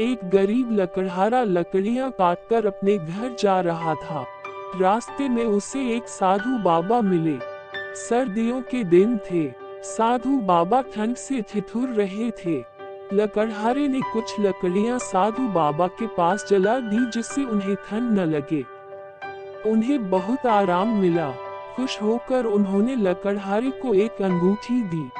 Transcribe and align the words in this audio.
एक 0.00 0.20
गरीब 0.30 0.72
लकड़हारा 0.72 1.42
लकड़ियाँ 1.44 2.10
काटकर 2.10 2.66
अपने 2.66 2.98
घर 2.98 3.36
जा 3.40 3.60
रहा 3.60 3.94
था। 3.94 4.26
रास्ते 4.80 5.28
में 5.28 5.44
उसे 5.44 5.96
एक 5.96 6.08
साधु 6.08 6.58
बाबा 6.58 7.00
मिले। 7.00 7.38
सर्दियों 7.94 8.60
के 8.60 8.84
दिन 8.84 9.18
थे। 9.18 9.52
साधु 9.82 10.36
बाबा 10.38 10.82
ठंड 10.82 11.16
से 11.16 11.42
ठिठुर 11.42 11.88
रहे 11.88 12.30
थे। 12.30 12.64
लकड़हारे 13.12 13.88
ने 13.88 14.00
कुछ 14.00 14.40
लकड़ियाँ 14.40 14.98
साधु 14.98 15.48
बाबा 15.48 15.86
के 15.86 16.06
पास 16.06 16.46
जला 16.50 16.78
दी 16.78 17.10
जिससे 17.10 17.44
उन्हें 17.44 17.74
ठंड 17.74 18.18
न 18.18 18.20
लगे। 18.20 18.64
उन्हें 19.70 20.10
बहुत 20.10 20.46
आराम 20.46 20.88
मिला। 20.88 21.30
खुश 21.76 22.02
होकर 22.02 22.44
उन्होंने 22.44 22.96
लकड़हारे 22.96 23.70
को 23.70 23.94
एक 23.94 24.22
अंगूठी 24.22 24.82
दी। 24.82 25.10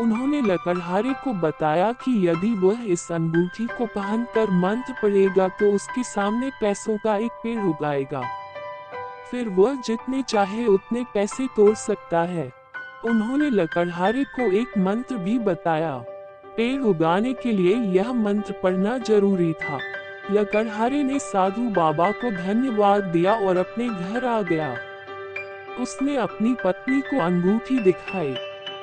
उन्होंने 0.00 0.40
लकड़हारे 0.40 1.12
को 1.12 1.32
बताया 1.32 1.92
कि 1.92 2.28
यदि 2.28 2.52
वह 2.54 2.84
इस 2.84 3.12
अंगूठी 3.12 3.66
को 3.66 3.86
पहनकर 3.86 4.50
मंत्र 4.50 4.94
पड़ेगा 5.02 5.48
तो 5.48 5.72
उसके 5.72 6.02
सामने 6.02 6.50
पैसों 6.60 6.98
का 6.98 7.16
एक 7.16 7.32
पेड़ 7.32 7.64
उगाएगा। 7.64 8.22
फिर 9.30 9.48
वह 9.48 9.74
जितने 9.74 10.22
चाहे 10.22 10.66
उतने 10.66 11.04
पैसे 11.14 11.46
तोड़ 11.46 11.74
सकता 11.74 12.20
है। 12.22 12.52
उन्होंने 13.04 13.50
लकड़हारे 13.50 14.24
को 14.24 14.52
एक 14.52 14.78
मंत्र 14.78 15.16
भी 15.16 15.38
बताया। 15.38 16.04
पेड़ 16.56 16.80
उगाने 16.80 17.32
के 17.32 17.52
लिए 17.52 17.76
यह 17.76 18.12
मंत्र 18.12 18.54
पढ़ना 18.62 18.98
ज़रूरी 18.98 19.52
था। 19.52 19.78
लकड़हारे 20.30 21.02
ने 21.02 21.18
साधु 21.18 21.62
बाबा 21.62 22.10
को 22.10 22.30
धन्यवाद 22.30 23.04
दिया 23.04 23.34
और 23.34 23.56
अपने 23.56 23.88
घर 23.88 24.24
आ 24.24 24.42
गया। 24.42 24.76
उसने 25.80 26.16
अपनी 26.16 26.54
पत्नी 26.64 27.00
को 27.00 27.20
अंगूठी 27.20 27.78
दिखाई। 27.78 28.34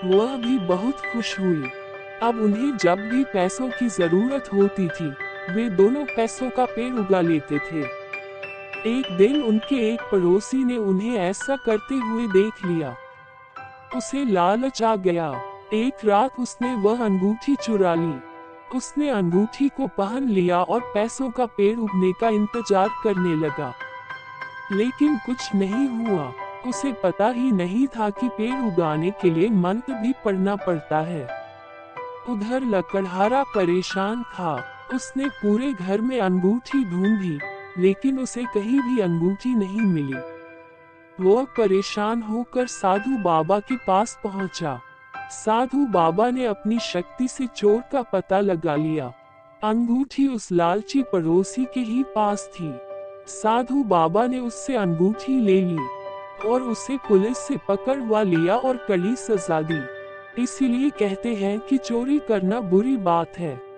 वह 0.06 0.38
भी 0.38 0.60
बहुत 0.60 1.02
खुश 1.14 1.40
हुई। 1.40 1.70
अब 2.24 2.40
उन्हें 2.40 2.78
जब 2.78 3.00
भी 3.00 3.24
पैसों 3.24 3.70
की 3.70 3.88
ज़रूरत 3.88 4.50
होती 4.54 4.88
थी, 4.88 5.14
वे 5.54 5.70
दोनों 5.70 6.06
पैसों 6.06 6.50
का 6.50 6.66
पेड़ 6.66 6.94
उगा 6.94 7.22
लेते 7.22 7.60
थे। 7.60 7.82
एक 8.90 9.18
दिन 9.18 9.42
उनके 9.42 9.94
एक 9.94 10.02
पड़ोसी 10.02 10.64
ने 10.64 10.78
उन्हें 10.78 11.16
ऐसा 11.16 11.56
करते 11.56 11.96
हुए 11.96 12.28
देख 12.28 12.66
लिया। 12.66 12.96
उसे 13.96 14.26
लालच 14.26 14.84
आ 14.84 14.96
गया। 14.96 15.42
एक 15.74 15.94
रात 16.06 16.40
उसने 16.40 16.76
वह 16.76 17.06
अंगूठी 17.06 17.56
चुरा 17.56 17.96
ली। 17.96 18.20
उसने 18.78 19.10
अंगूठी 19.10 19.70
को 19.70 19.88
पहन 19.88 20.30
लिया 20.30 20.64
और 20.64 20.92
पैसों 20.94 21.30
का 21.30 21.46
पेड़ 21.46 21.78
उगने 21.80 22.12
का 22.22 22.30
इंतज़ार 22.30 22.90
करने 23.04 23.36
लगा। 23.36 23.74
लेकिन 24.72 25.18
कुछ 25.18 25.56
नहीं 25.56 25.88
हुआ। 25.88 26.34
उसे 26.68 26.94
पता 26.94 27.30
ही 27.30 27.52
नहीं 27.52 27.88
था 27.88 28.10
कि 28.10 28.28
पेड़ 28.28 28.74
उगाने 28.74 29.12
के 29.12 29.30
लिए 29.30 29.50
मंत्र 29.50 29.94
भी 29.94 30.14
पढ़ना 30.26 30.56
पड़ता 30.56 31.00
है। 31.00 31.28
उधर 32.30 32.64
लकड़हारा 32.64 33.44
परेशान 33.44 34.24
था। 34.24 34.64
उसने 34.96 35.30
पूरे 35.30 35.74
घर 35.74 36.02
में 36.02 36.20
अंगूठी 36.20 36.86
ढूंढी, 36.86 37.40
लेकिन 37.78 38.20
उसे 38.20 38.44
कहीं 38.44 38.82
भी 38.82 39.02
अंगूठी 39.02 39.56
नहीं 39.56 39.82
मिली। 39.82 40.20
वह 41.24 41.44
परेशान 41.44 42.22
होकर 42.22 42.68
साधु 42.68 43.18
बाबा 43.18 43.60
के 43.60 43.76
पास 43.76 44.20
पहुँचा। 44.24 44.80
साधु 45.18 45.86
बाबा 45.86 46.30
ने 46.30 46.46
अपनी 46.46 46.80
शक्ति 46.80 47.28
से 47.28 47.48
चोर 47.48 47.82
का 47.92 48.02
पता 48.02 48.40
लगा 48.40 48.76
लिया। 48.76 49.14
अंगूठी 49.64 50.28
उस 50.28 50.52
लालची 50.52 51.04
पड़ोसी 51.04 51.66
के 51.66 51.80
ही 51.80 52.04
पास 52.04 52.50
थी। 52.54 52.78
साधु 53.28 53.84
बाबा 53.84 54.28
ने 54.28 54.40
उससे 54.40 54.76
अंगूठी 54.76 55.42
ले 55.42 55.62
ली। 55.62 55.99
और 56.46 56.62
उसे 56.62 56.98
पुलिस 56.98 57.38
से 57.38 57.58
पकड़वा 57.68 58.24
लिया 58.24 58.56
और 58.56 58.78
कड़ी 58.78 59.16
सजा 59.16 59.62
दी। 59.62 59.80
इसीलिए 60.44 60.90
कहते 60.90 61.36
हैं 61.36 61.60
कि 61.60 61.78
चोरी 61.78 62.20
करना 62.20 62.60
बुरी 62.62 62.98
बात 62.98 63.38
है। 63.38 63.69